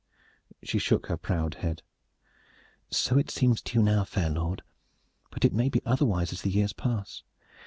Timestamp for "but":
5.29-5.45